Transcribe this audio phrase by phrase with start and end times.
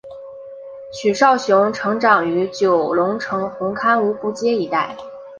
[0.91, 4.97] 许绍雄成长于九龙城红磡芜湖街一带。